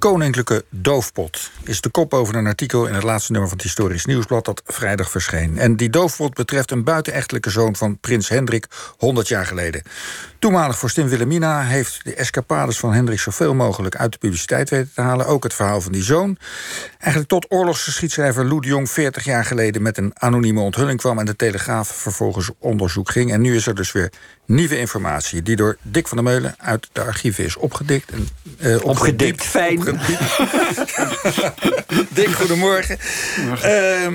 [0.00, 4.04] koninklijke doofpot is de kop over een artikel in het laatste nummer van het Historisch
[4.04, 5.58] Nieuwsblad dat vrijdag verscheen.
[5.58, 8.66] En die doofpot betreft een buitenechtelijke zoon van prins Hendrik
[8.98, 9.82] 100 jaar geleden.
[10.38, 15.00] Toenmalig vorstin Wilhelmina heeft de escapades van Hendrik zoveel mogelijk uit de publiciteit weten te
[15.00, 15.26] halen.
[15.26, 16.38] Ook het verhaal van die zoon.
[16.98, 21.24] Eigenlijk tot oorlogsgeschiedschrijver Lou de Jong 40 jaar geleden met een anonieme onthulling kwam en
[21.24, 23.32] de Telegraaf vervolgens onderzoek ging.
[23.32, 24.12] En nu is er dus weer
[24.50, 28.10] nieuwe informatie die door Dick van der Meulen uit de archieven is opgedikt.
[28.10, 28.28] En,
[28.58, 29.78] uh, opgedikt, fijn.
[32.08, 32.98] Dick, goedemorgen.
[33.64, 34.06] Uh,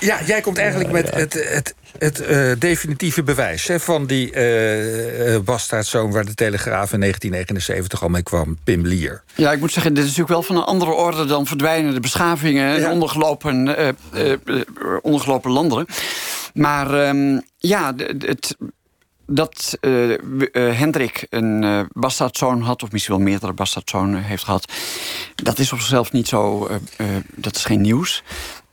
[0.00, 5.38] ja, jij komt eigenlijk met het, het, het uh, definitieve bewijs hè, van die uh,
[5.38, 9.22] bastaardzoon waar de Telegraaf in 1979 al mee kwam, Pim Lier.
[9.34, 12.76] Ja, ik moet zeggen, dit is natuurlijk wel van een andere orde dan verdwijnende beschavingen
[12.76, 13.76] en ondergelopen,
[15.02, 15.86] ondergelopen landen.
[16.54, 18.56] Maar um, ja, het,
[19.26, 20.16] dat uh,
[20.52, 22.82] Hendrik een uh, bastaardzoon had...
[22.82, 24.72] of misschien wel meerdere bastaardzonen heeft gehad...
[25.34, 26.68] dat is op zichzelf niet zo...
[27.34, 28.22] dat is geen nieuws.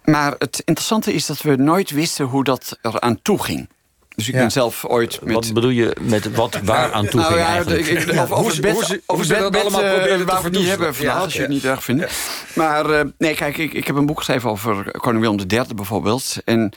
[0.04, 3.68] Maar het interessante is dat we nooit wisten hoe dat eraan toe ging.
[4.16, 5.34] Dus ik ben zelf ooit met...
[5.34, 7.88] Wat bedoel je met wat waar aan toe nou, ging ja, eigenlijk?
[7.88, 11.22] Ik, ik, of, over het hoe, hoe ze dat allemaal proberen te niet hebben vandaag,
[11.22, 12.14] als je het niet erg vindt.
[12.54, 16.38] Maar uh, nee, kijk, ik, ik heb een boek geschreven over koning Willem III bijvoorbeeld.
[16.46, 16.74] En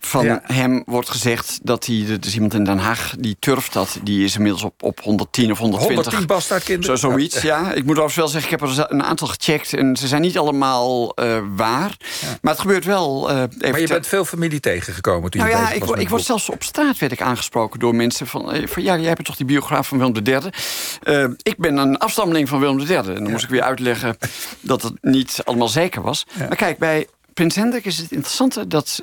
[0.00, 4.24] van hem wordt gezegd dat hij, dus iemand in Den Haag die turft dat, die
[4.24, 6.04] is inmiddels op, op 110 of 120.
[6.04, 6.98] 110 bastaardkinderen?
[6.98, 7.72] Zo, zoiets, ja.
[7.72, 10.38] Ik moet overigens wel zeggen, ik heb er een aantal gecheckt en ze zijn niet
[10.38, 11.96] allemaal uh, waar.
[12.40, 13.30] Maar het gebeurt wel.
[13.30, 16.50] Uh, maar je bent veel familie tegengekomen toen nou je ja, ik, ik word zelfs
[16.50, 19.46] op straat werd ik aangesproken door mensen van, uh, van ja, jij bent toch die
[19.46, 21.34] biograaf van Willem III?
[21.42, 22.96] ik ben een afstammeling van Willem III.
[22.96, 24.16] En dan moest ik weer uitleggen
[24.60, 26.26] dat het niet allemaal zeker was.
[26.38, 29.02] Maar kijk, bij Prins Hendrik is het interessante dat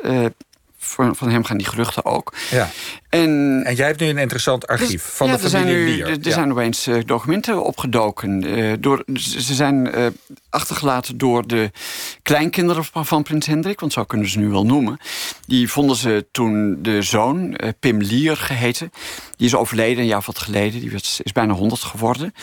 [1.16, 2.34] van hem gaan die geruchten ook.
[2.52, 2.70] Ja.
[3.10, 6.08] En, en jij hebt nu een interessant archief dus, van de familie er Lier.
[6.08, 8.44] Er, er zijn opeens uh, documenten opgedoken.
[8.44, 10.06] Uh, door, ze zijn uh,
[10.50, 11.72] achtergelaten door de
[12.22, 13.80] kleinkinderen van, van, prins Hendrik...
[13.80, 14.98] want zo kunnen ze nu wel noemen.
[15.46, 18.92] Die vonden ze toen de zoon, Pim Lier geheten...
[19.44, 20.80] die is overleden een jaar wat geleden.
[20.80, 22.34] Die werd, is bijna honderd geworden.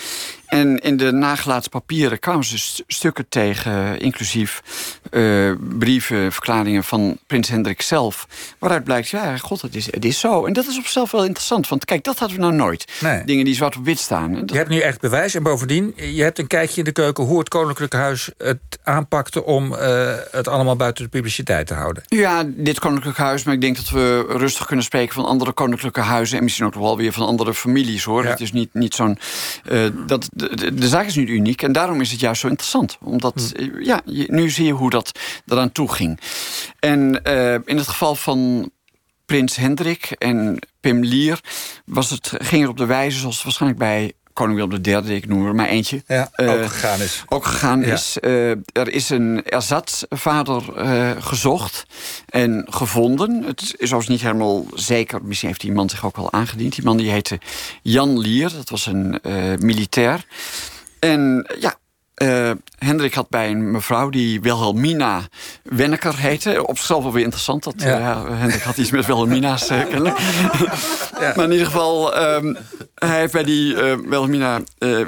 [0.46, 4.00] En in de nagelaten papieren kwamen ze stukken tegen...
[4.00, 4.62] inclusief
[5.78, 8.26] brieven, verklaringen van prins Hendrik zelf...
[8.58, 10.44] waaruit blijkt, ja, god, het is, het is zo...
[10.46, 11.68] En dat is op zichzelf wel interessant.
[11.68, 12.84] Want kijk, dat hadden we nou nooit.
[13.24, 14.42] Dingen die zwart op wit staan.
[14.46, 15.34] Je hebt nu echt bewijs.
[15.34, 17.24] En bovendien, je hebt een kijkje in de keuken...
[17.24, 19.44] hoe het Koninklijke Huis het aanpakte...
[19.44, 22.02] om uh, het allemaal buiten de publiciteit te houden.
[22.06, 23.44] Ja, dit Koninklijke Huis.
[23.44, 26.38] Maar ik denk dat we rustig kunnen spreken van andere Koninklijke Huizen...
[26.38, 28.24] en misschien ook wel weer van andere families, hoor.
[28.24, 29.18] Het is niet, niet zo'n...
[29.70, 31.62] Uh, dat, de, de, zaak is niet uniek.
[31.62, 32.98] En daarom is het juist zo interessant.
[33.02, 33.62] Omdat, hm.
[33.62, 36.20] Eh, ja, nu zie je hoe dat eraan toe ging.
[36.78, 38.70] En uh, in het geval van
[39.26, 41.40] Prins Hendrik en Pim Lier
[41.84, 45.28] was het, ging er op de wijze zoals het waarschijnlijk bij koning Willem III, ik
[45.28, 46.02] noem er maar eentje.
[46.06, 47.24] Ja, ook uh, gegaan is.
[47.28, 48.16] Ook gegaan is.
[48.20, 51.86] Uh, er is een erzatsvader uh, gezocht
[52.28, 53.42] en gevonden.
[53.42, 55.22] Het is overigens niet helemaal zeker.
[55.22, 56.74] Misschien heeft die man zich ook wel aangediend.
[56.74, 57.38] Die man die heette
[57.82, 58.52] Jan Lier.
[58.52, 59.20] Dat was een
[59.58, 60.24] militair.
[60.98, 61.74] En ja,
[62.22, 65.20] uh, Hendrik had bij een mevrouw die Wilhelmina
[65.62, 66.66] Wenneker heette.
[66.66, 67.64] Op zichzelf wel weer interessant.
[67.64, 67.98] Dat, ja.
[67.98, 70.18] uh, Hendrik had iets met Wilhelmina's uh, kennelijk.
[71.20, 71.32] ja.
[71.36, 72.56] Maar in ieder geval, um,
[73.06, 74.60] hij heeft bij die Wilhelmina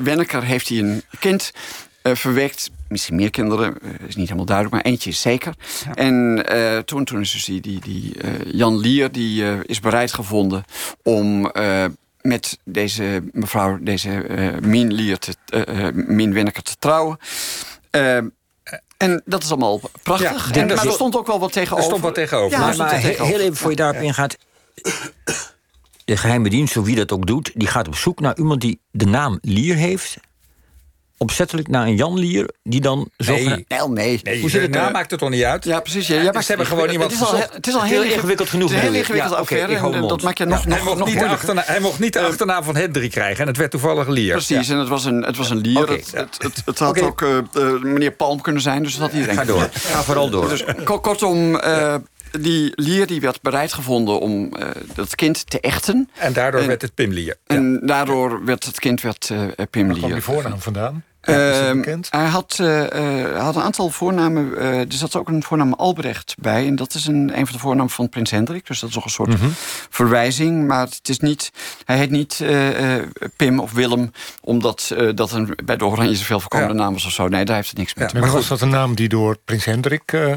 [0.02, 1.50] Wenneker heeft hij een kind
[2.02, 2.70] verwekt.
[2.88, 3.74] Misschien meer kinderen,
[4.06, 5.54] is niet helemaal duidelijk, maar eentje is zeker.
[5.84, 5.94] Ja.
[5.94, 6.44] En
[6.84, 8.16] toen, toen is dus die, die, die
[8.46, 10.64] Jan Lier, die is bereid gevonden
[11.02, 11.52] om
[12.22, 15.34] met deze mevrouw, deze uh, Mien Lier, te,
[15.68, 17.18] uh, Mien Wenneker te trouwen.
[17.90, 18.16] Uh,
[18.96, 20.54] en dat is allemaal prachtig.
[20.54, 21.84] Ja, en, maar er stond ook wel wat tegenover.
[21.84, 22.58] Er stond wat tegenover.
[22.58, 24.36] Ja, maar, maar heel even voor je daarop ingaat.
[26.12, 27.50] De geheime dienst, of wie dat ook doet...
[27.54, 30.16] die gaat op zoek naar iemand die de naam Lier heeft
[31.16, 32.50] opzettelijk naar een Jan Lier...
[32.62, 33.32] die dan zo...
[33.32, 34.20] Nee, nee.
[34.22, 34.40] nee.
[34.40, 34.92] Hoe zit het nou?
[34.92, 35.64] maakt het toch niet uit?
[35.64, 36.06] Ja, precies.
[36.06, 38.68] Ja, ja, ze hebben gewoon iemand het is al, het is al heel, ingewikkeld genoeg.
[38.68, 40.06] Het is heel ingewikkeld affaire.
[40.06, 42.64] dat maakt je nog, nog, hij, mocht nog niet achterna, hij mocht niet de achternaam
[42.64, 43.40] van Hendrik krijgen.
[43.40, 44.32] En het werd toevallig Lier.
[44.32, 45.82] Precies, en het was een, het was een Lier.
[45.82, 47.38] Okay, het, het, het, had ook uh,
[47.82, 48.82] meneer Palm kunnen zijn.
[48.82, 49.68] Dus dat had iedereen Ga door.
[49.72, 50.48] Ga vooral door.
[50.48, 51.60] Dus, kortom...
[52.40, 56.08] Die Lier die werd bereid gevonden om uh, dat kind te echten.
[56.14, 57.36] En daardoor en, werd het Pim Lier.
[57.46, 59.90] En daardoor werd het kind werd, uh, Pim Lier.
[59.90, 61.04] Waar kwam die voornaam vandaan?
[61.22, 61.70] Uh,
[62.10, 64.50] hij had, uh, had een aantal voornamen.
[64.50, 66.66] Uh, er zat ook een voornaam Albrecht bij.
[66.66, 68.66] En dat is een, een van de voornamen van prins Hendrik.
[68.66, 69.52] Dus dat is ook een soort mm -hmm.
[69.90, 70.66] verwijzing.
[70.66, 71.50] Maar het is niet,
[71.84, 72.44] hij heet niet
[73.36, 74.12] Pim of Willem...
[74.40, 76.80] omdat dat een, bij de Oranje zoveel voorkomende ja.
[76.80, 77.28] naam was of zo.
[77.28, 79.64] Nee, daar heeft het niks mee ja, Maar was dat een naam die door prins
[79.64, 80.34] Hendrik uh,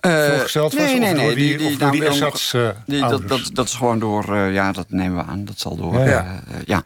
[0.00, 0.82] voorgesteld was?
[0.82, 1.34] Nee, nee, nee.
[1.34, 4.24] Die, die, die, nou, die dat, dat, dat is gewoon door...
[4.28, 5.44] Uh, ja, dat nemen we aan.
[5.44, 5.98] Dat zal door...
[5.98, 6.42] Ja.
[6.64, 6.82] ja.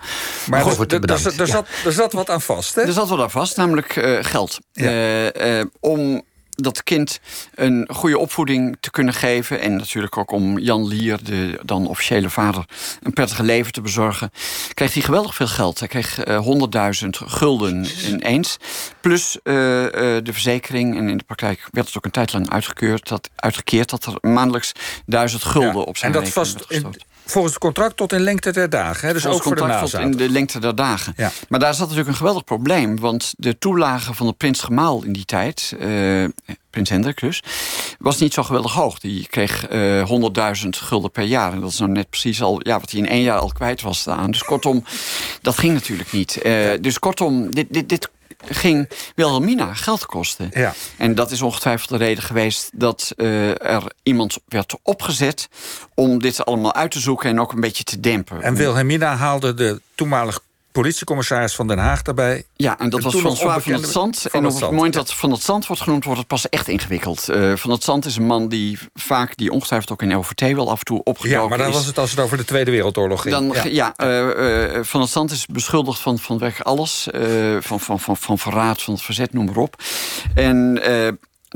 [0.51, 2.83] Maar, goed, er, zat, er zat wat aan vast, hè?
[2.83, 4.59] Er zat wat aan vast, namelijk geld.
[4.73, 5.31] Ja.
[5.81, 6.23] om
[6.55, 7.21] dat kind
[7.55, 9.61] een goede opvoeding te kunnen geven.
[9.61, 12.65] En natuurlijk ook om Jan Lier, de dan officiële vader,
[13.03, 14.31] een prettige leven te bezorgen.
[14.75, 15.79] Kreeg hij geweldig veel geld.
[15.79, 18.57] Hij kreeg uh, 100.000 gulden ineens.
[19.01, 20.97] Plus uh, uh, de verzekering.
[20.97, 24.31] En in de praktijk werd het ook een tijd lang uitgekeurd, dat, uitgekeerd dat er
[24.31, 24.73] maandelijks
[25.07, 25.81] 1000 gulden ja.
[25.81, 26.65] op zijn en dat vast
[27.27, 29.07] Volgens het contract tot in lengte der dagen.
[29.07, 29.13] Hè?
[29.13, 31.13] Dus Volgens ook voor de contract tot in de lengte der dagen.
[31.17, 31.31] Ja.
[31.49, 32.99] Maar daar zat natuurlijk een geweldig probleem.
[32.99, 35.77] Want de toelage van de prins Gemaal in die tijd...
[35.81, 36.25] Uh,
[36.71, 37.43] prins Hendrik dus,
[37.99, 38.99] was niet zo geweldig hoog.
[38.99, 41.53] Die kreeg uh, 100.000 gulden per jaar.
[41.53, 43.83] En dat is nou net precies al ja, wat hij in één jaar al kwijt
[43.83, 44.31] was staan.
[44.31, 44.85] Dus kortom,
[45.43, 46.39] dat ging natuurlijk niet.
[46.45, 48.11] Uh, dus kortom, dit, dit, dit
[48.49, 50.51] ging Wilhelmina geld kosten.
[50.53, 50.75] Ja.
[50.97, 55.49] En dat is ongetwijfeld de reden geweest dat uh, er iemand werd opgezet
[55.95, 58.43] om dit allemaal uit te zoeken en ook een beetje te dempen.
[58.43, 60.41] En Wilhelmina haalde de toenmalige
[60.81, 62.45] politiecommissaris van Den Haag daarbij.
[62.57, 64.27] Ja, en dat was François van het Zand.
[64.27, 67.29] en op het moment dat Van het Zand wordt genoemd, wordt het pas echt ingewikkeld.
[67.31, 70.71] Uh, van het Zand is een man die vaak, die ongetwijfeld ook in LVT wel
[70.71, 71.75] af en toe opgedoken Ja, maar dan is.
[71.75, 73.35] was het als het over de Tweede Wereldoorlog ging.
[73.35, 73.95] Dan, ja, ja
[74.37, 77.09] uh, uh, Van het Zand is beschuldigd van, van werk alles.
[77.61, 79.83] van, van, van, van verraad, van het verzet, noem maar op.
[80.35, 80.81] En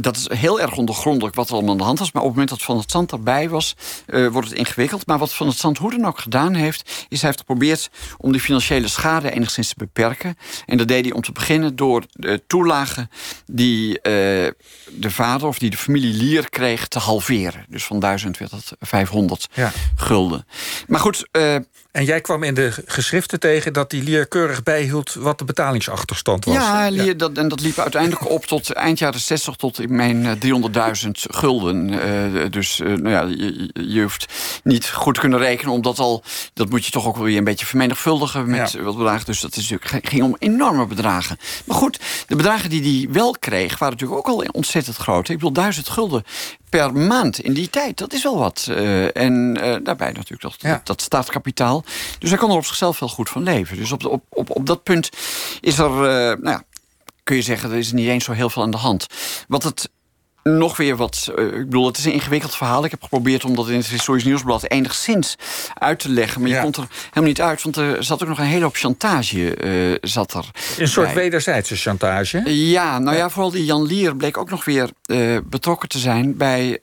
[0.00, 2.12] dat is heel erg ondergrondelijk wat er allemaal aan de hand was.
[2.12, 5.06] Maar op het moment dat Van het Zand erbij was, uh, wordt het ingewikkeld.
[5.06, 7.06] Maar wat Van het Zand hoe dan ook gedaan heeft...
[7.08, 10.36] is hij heeft geprobeerd om die financiële schade enigszins te beperken.
[10.66, 13.10] En dat deed hij om te beginnen door de toelagen...
[13.46, 17.64] die uh, de vader of die de familie Lier kreeg te halveren.
[17.68, 19.72] Dus van 1000 werd dat 500 ja.
[19.96, 20.46] gulden.
[20.86, 21.28] Maar goed...
[21.32, 21.56] Uh,
[21.98, 25.14] en jij kwam in de geschriften tegen dat die Lier keurig bijhield...
[25.14, 26.54] wat de betalingsachterstand was.
[26.54, 29.54] Ja, Lier, Dat, en dat liep uiteindelijk op tot eind jaren 60...
[29.54, 30.38] tot ik meen
[31.04, 31.88] 300.000 gulden.
[31.88, 34.32] Uh, dus uh, nou ja, je, je, hoeft
[34.64, 35.72] niet goed kunnen rekenen...
[35.72, 36.22] omdat al,
[36.54, 38.50] dat moet je toch ook wel weer een beetje vermenigvuldigen...
[38.50, 38.82] met ja.
[38.82, 39.26] wat bedragen.
[39.26, 41.38] Dus dat is natuurlijk, ging om enorme bedragen.
[41.64, 43.78] Maar goed, de bedragen die hij wel kreeg...
[43.78, 45.28] waren natuurlijk ook al ontzettend groot.
[45.28, 46.24] Ik bedoel, 1000 gulden
[46.70, 47.98] per maand in die tijd.
[47.98, 48.66] Dat is wel wat.
[48.70, 50.80] Uh, en uh, daarbij natuurlijk dat, ja.
[50.84, 51.84] dat, startkapitaal.
[52.18, 53.76] Dus hij kon er op zichzelf wel goed van leven.
[53.76, 55.10] Dus op, op, op, op dat punt
[55.60, 56.00] is er, uh,
[56.42, 56.62] nou ja,
[57.24, 59.06] kun je zeggen, er is niet eens zo heel veel aan de hand.
[59.48, 59.90] Wat het
[60.56, 61.32] nog weer wat.
[61.38, 62.84] Uh, ik bedoel, het is een ingewikkeld verhaal.
[62.84, 65.36] Ik heb geprobeerd om dat in het Historisch Nieuwsblad enigszins
[65.74, 66.40] uit te leggen.
[66.40, 66.56] Maar ja.
[66.56, 69.64] je komt er helemaal niet uit, want er zat ook nog een hele hoop chantage.
[69.64, 70.44] Uh, zat er
[70.78, 71.14] een soort bij.
[71.14, 72.42] wederzijdse chantage?
[72.54, 73.22] Ja, nou ja.
[73.22, 76.80] ja, vooral die Jan Lier bleek ook nog weer uh, betrokken te zijn bij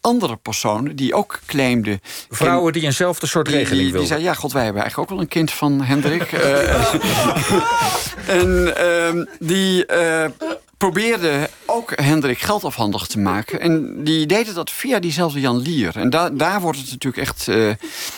[0.00, 2.00] andere personen die ook claimden.
[2.30, 4.00] Vrouwen die eenzelfde soort die, regeling wilden.
[4.00, 6.32] Die zei: Ja, god, wij hebben eigenlijk ook wel een kind van Hendrik.
[8.26, 9.86] en ehm, die
[10.90, 13.60] probeerde ook Hendrik geld afhandig te maken.
[13.60, 15.96] En die deden dat via diezelfde Jan Lier.
[15.96, 17.46] En da daar wordt het natuurlijk echt...
[17.46, 17.70] Uh,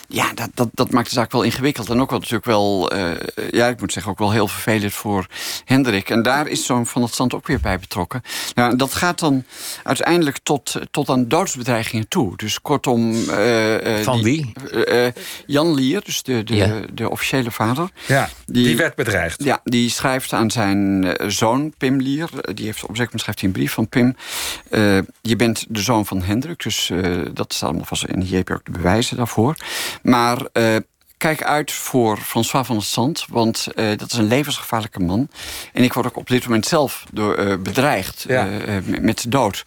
[0.09, 1.91] ja, dat, dat, dat maakt de zaak wel ingewikkeld.
[1.91, 2.95] En ook wel natuurlijk wel...
[2.97, 3.11] Uh,
[3.51, 5.27] ja, ik moet zeggen, ook wel heel vervelend voor
[5.65, 6.11] Hendrik.
[6.11, 8.23] En daar is zo'n Van het Zand ook weer bij betrokken.
[8.55, 9.45] Nou, dat gaat dan
[9.83, 12.37] uiteindelijk tot, tot aan doodsbedreigingen toe.
[12.37, 13.13] Dus kortom...
[13.13, 15.13] Uh, Van die, wie?
[15.47, 16.81] Jan Lier, dus de, de, ja.
[16.93, 17.91] de officiële vader.
[18.07, 19.45] Ja, die, die, werd bedreigd.
[19.45, 23.49] Ja, die schrijft aan zijn zoon, Pim Lier die heeft op een zeker schrijft hij
[23.49, 24.17] een brief van Pim.
[24.71, 28.03] Uh, je bent de zoon van Hendrik, dus uh, dat staat allemaal vast.
[28.03, 29.57] En hier heb je ook de bewijzen daarvoor.
[30.03, 30.77] Maar uh,
[31.17, 35.29] kijk uit voor François van der Sand, want dat is een levensgevaarlijke man.
[35.73, 38.49] En ik word ook op dit moment zelf door, bedreigd ja.
[39.01, 39.65] met de dood.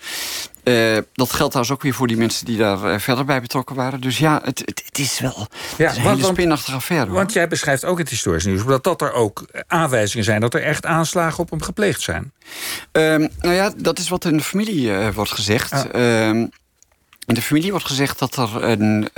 [0.64, 3.76] Uh, dat geldt trouwens ook weer voor die mensen die daar uh, verder bij betrokken
[3.76, 4.02] waren.
[4.02, 5.48] Dus ja, het, het, het is wel
[5.78, 7.06] ja, het is een want, hele spinachtige affaire.
[7.06, 7.16] Hoor.
[7.16, 8.66] Want jij beschrijft ook het historisch nieuws...
[8.66, 12.34] dat, dat er ook aanwijzingen zijn dat er echt aanslagen op hem gepleegd zijn.
[12.92, 15.72] Um, nou ja, dat is wat in de familie uh, wordt gezegd.
[15.72, 16.28] Ah.
[16.28, 16.52] Um,
[17.26, 19.10] in de familie wordt gezegd dat er een...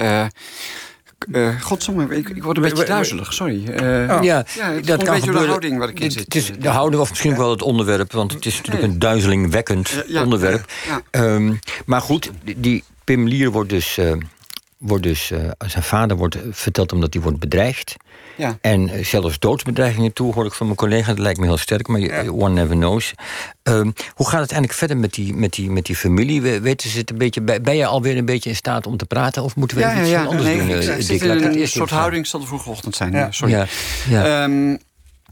[1.32, 3.64] Uh, Godzomme, ik, ik word een beetje duizelig, sorry.
[3.68, 4.24] Uh, oh.
[4.24, 6.24] Ja, ja het dat kan een beetje de houding waar ik in zit.
[6.24, 7.38] Het is de houding of misschien ja.
[7.38, 8.12] wel het onderwerp...
[8.12, 10.72] want het is natuurlijk een duizelingwekkend uh, ja, onderwerp.
[11.12, 14.00] Um, maar goed, die Pim Lier wordt dus...
[14.82, 15.32] wordt dus
[15.68, 17.96] zijn vader wordt verteld omdat hij wordt bedreigd.
[18.38, 18.58] Ja.
[18.62, 21.08] En zelfs doodsbedreigingen toe, hoor ik van mijn collega.
[21.08, 22.30] Dat lijkt me heel sterk, maar ja.
[22.30, 23.14] one never knows.
[23.64, 26.42] Um, hoe gaat het eigenlijk verder met die, met die, met die familie?
[26.42, 29.44] Weten ze het een beetje, ben je alweer een beetje in staat om te praten?
[29.44, 30.70] Of moeten we ja, iets ja, anders nee, doen?
[30.70, 33.34] Ik, uh, zit in een soort houding, zal de vroege ochtend zijn.
[33.34, 33.54] Sorry.
[33.54, 33.66] Ja,
[34.10, 34.44] ja.
[34.44, 34.80] Um,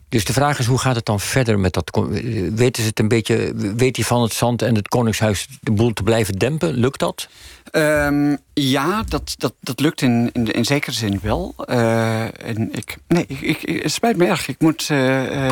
[0.10, 2.08] dus de vraag is, hoe gaat het dan verder met dat...
[2.54, 3.54] Weten ze het een beetje...
[3.75, 6.74] Weet hij van het zand en het Koningshuis de boel te blijven dempen?
[6.74, 7.28] Lukt dat?
[7.72, 11.56] Um, ja, dat, dat, dat lukt in, in, zekere zin wel.
[11.70, 14.48] Uh, en ik, nee, ik, ik, het spijt me erg.
[14.48, 14.89] Ik moet...
[14.92, 15.51] Uh, uh,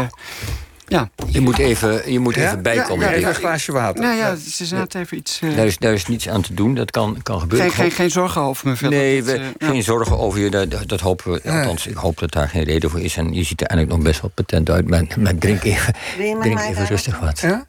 [0.88, 1.10] Ja.
[1.26, 3.06] Je moet even, je moet even bijkomen.
[3.06, 4.02] Ja, even een glaasje water.
[4.02, 5.40] Nou ja, ze zaten even iets...
[5.56, 7.72] Daar, is, daar is niets aan te doen, dat kan, kan gebeuren.
[7.72, 9.00] Geen, geen, geen zorgen over me verder.
[9.00, 11.52] Nee, we, geen zorgen over je, dat, dat hopen we.
[11.52, 13.18] Althans, ik hoop dat daar geen reden voor is.
[13.18, 14.90] En je ziet er eigenlijk nog best wel patent uit.
[14.90, 17.40] Maar, maar drink even, drink even rustig wat.
[17.40, 17.66] Ja?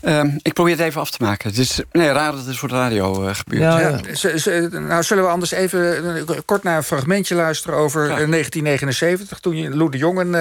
[0.00, 1.48] Ehm, ik probeer het even af te maken.
[1.48, 3.62] Het is nee, raar dat het voor de radio uh, gebeurt.
[3.62, 4.68] Ja, ja.
[4.78, 9.40] nou, zullen we anders even uh, kort naar een fragmentje luisteren over uh, 1979...
[9.40, 10.34] toen je Lou de Jong een,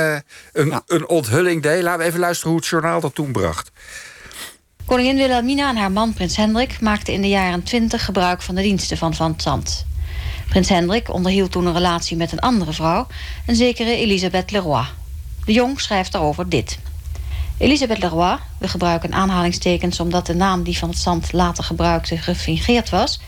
[0.54, 0.82] een, ja.
[0.88, 1.84] een onthulling deed.
[1.84, 3.72] Laten we even luisteren hoe het journaal dat toen bracht.
[4.86, 6.82] Koningin Wilhelmina en haar man prins Hendrik...
[6.82, 9.86] maakten in de jaren 20 gebruik van de diensten van Van Zandt.
[10.50, 13.08] Prins Hendrik onderhield toen een relatie met een andere vrouw...
[13.46, 14.86] een zekere Elisabeth Leroy.
[15.46, 16.80] De Jong schrijft daarover dit...
[17.58, 22.90] Elisabeth Leroy, we gebruiken aanhalingstekens omdat de naam die van het zand later gebruikte gefingeerd
[22.90, 23.20] was,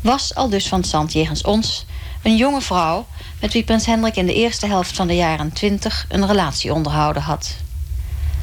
[0.00, 1.86] was al dus van het zand jegens ons
[2.22, 3.06] een jonge vrouw
[3.40, 7.22] met wie prins Hendrik in de eerste helft van de jaren twintig een relatie onderhouden
[7.22, 7.56] had.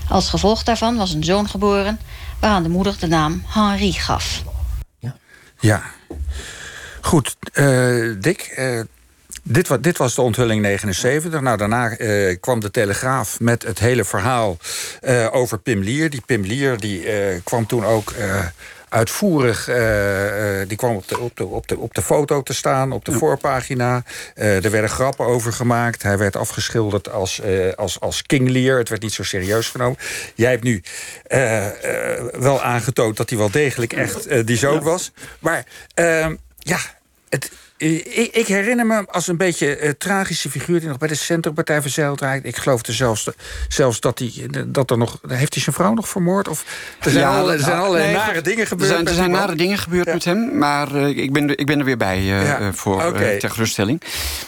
[0.09, 2.00] Als gevolg daarvan was een zoon geboren
[2.39, 4.43] waaraan de moeder de naam Henri gaf.
[5.00, 5.15] Ja,
[5.59, 5.81] ja.
[7.01, 7.35] goed.
[7.53, 8.81] Uh, Dick, uh,
[9.43, 11.41] dit, was, dit was de onthulling 79.
[11.41, 14.57] Nou, daarna uh, kwam de Telegraaf met het hele verhaal
[15.01, 16.10] uh, over Pim Lier.
[16.10, 18.13] Die Pim Lier die, uh, kwam toen ook
[18.89, 19.65] uitvoerig...
[20.67, 23.12] die kwam op de, op, de, op, de, op de foto te staan, op de
[23.12, 23.17] ja.
[23.17, 24.03] voorpagina.
[24.36, 26.03] er werden grappen over gemaakt.
[26.03, 27.41] Hij werd afgeschilderd als,
[27.75, 28.77] als, als King Lear.
[28.77, 29.98] Het werd niet zo serieus genomen.
[30.36, 30.83] Jij hebt nu
[32.39, 35.12] wel aangetoond dat hij wel degelijk echt die zoon was.
[35.39, 35.65] Maar
[36.57, 36.79] ja,
[37.31, 40.79] het ik, ik, herinner me als een beetje uh, tragische figuur...
[40.79, 42.45] die nog bij de Centrumpartij verzeild raakt.
[42.45, 43.29] Ik geloof er zelfs,
[43.67, 45.19] zelfs dat, hij, dat er nog...
[45.27, 46.47] Heeft hij zijn vrouw nog vermoord?
[46.47, 46.65] Of,
[47.00, 48.89] er zijn, ja, al, er zijn allerlei nee, nare dingen gebeurd.
[48.89, 50.13] Er zijn, er zijn nare dingen gebeurd ja.
[50.13, 50.57] met hem.
[50.57, 52.73] Maar uh, ik, ben, ik ben er weer bij uh, ja.
[52.73, 53.38] voor okay.
[53.38, 54.01] ter geruststelling.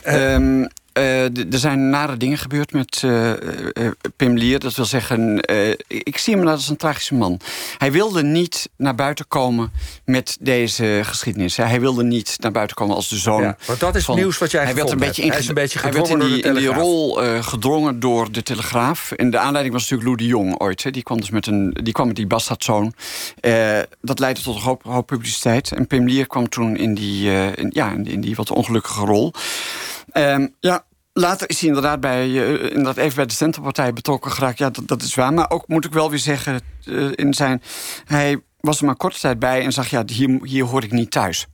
[0.07, 1.23] Um, uh,
[1.53, 4.59] er zijn nare dingen gebeurd met uh, uh, Pim Lier.
[4.59, 5.41] Dat wil zeggen,
[5.87, 7.39] ik zie hem als een tragische man.
[7.77, 9.71] Hij wilde niet naar buiten komen
[10.05, 11.57] met deze geschiedenis.
[11.57, 13.41] Hij wilde niet naar buiten komen als de zoon.
[13.41, 15.47] Ja, want dat is van, nieuws wat jij hij werd een beetje in, Hij is
[15.47, 19.11] een beetje hij werd in die, in die rol gedrongen door de Telegraaf.
[19.11, 20.83] En de aanleiding was natuurlijk Lou de Jong ooit.
[20.83, 20.91] Hè.
[20.91, 22.93] Die kwam dus met een, die kwam met die bastardzoon.
[24.01, 25.71] dat leidde tot een hoop, hoop, publiciteit.
[25.71, 29.33] En Pim Lier kwam toen in die, in, ja, in, in die wat ongelukkige rol.
[30.13, 34.57] Um, ja, Later is hij inderdaad, bij, uh, inderdaad even bij de Centerpartij betrokken geraakt.
[34.57, 35.33] Ja, dat, dat is waar.
[35.33, 37.61] Maar ook moet ik wel weer zeggen, uh, in zijn,
[38.05, 41.11] hij was er maar korte tijd bij en zag, ja, hier, hier hoor ik niet
[41.11, 41.47] thuis.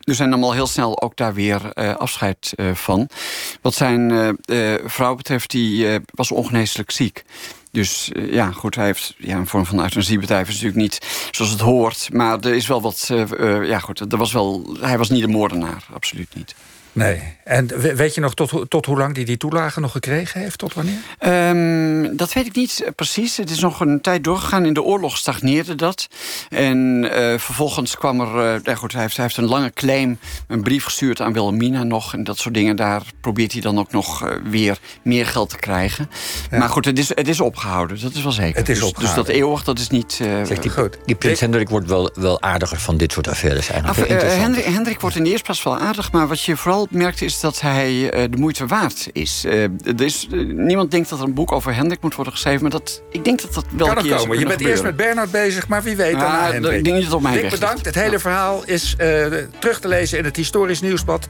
[0.00, 3.08] Dus hij nam al heel snel ook daar weer uh, afscheid van.
[3.60, 4.36] Wat zijn
[4.84, 7.24] vrouw betreft, die was ongeneeslijk ziek.
[7.70, 11.60] Dus ja, goed, hij heeft ja, een vorm van euthanasiebedrijf is natuurlijk niet zoals het
[11.60, 12.08] hoort.
[12.12, 13.10] Maar er is wel wat,
[13.62, 16.54] ja goed, er was wel, hij was niet de moordenaar, absoluut niet.
[16.92, 17.22] Nee.
[17.44, 20.58] En weet je nog tot, tot hoe lang hij die toelagen nog gekregen heeft?
[20.58, 20.98] Tot wanneer?
[21.20, 23.36] Um, dat weet ik niet precies.
[23.36, 24.66] Het is nog een tijd doorgegaan.
[24.66, 26.08] In de oorlog stagneerde dat.
[26.48, 28.54] En uh, vervolgens kwam er...
[28.54, 30.18] Uh, ja goed, hij, heeft, hij heeft een lange claim,
[30.48, 32.14] een brief gestuurd aan Wilhelmina nog.
[32.14, 32.76] En dat soort dingen.
[32.76, 36.10] Daar probeert hij dan ook nog uh, weer meer geld te krijgen.
[36.50, 36.58] Ja.
[36.58, 38.00] Maar goed, het is, het is opgehouden.
[38.00, 38.58] Dat is wel zeker.
[38.58, 39.24] Het is dus, opgehouden.
[39.24, 40.12] dus dat eeuwig, dat is niet...
[40.12, 40.98] Zegt die, goed.
[41.04, 44.12] die prins Hendrik wordt wel, wel aardiger van dit soort affaires eigenlijk.
[44.12, 46.12] Af, Hendrik, Hendrik wordt in de eerste plaats wel aardig.
[46.12, 49.44] Maar wat je vooral merkte is dat hij uh, de moeite waard is.
[49.44, 52.70] Er is uh, niemand denkt dat er een boek over Hendrik moet worden geschreven, maar
[52.70, 54.38] dat, ik denk dat dat wel kan een keer komen.
[54.38, 54.70] Je bent gebeuren.
[54.70, 56.76] eerst met Bernard bezig, maar wie weet daarna ah, Hendrik.
[56.76, 57.84] Ik denk niet dat het op mij Dick, bedankt.
[57.84, 58.96] Het hele verhaal is
[59.58, 61.28] terug te lezen in het Historisch Nieuwsblad.